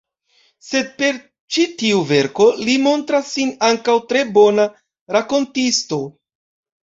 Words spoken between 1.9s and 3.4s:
verko, li montras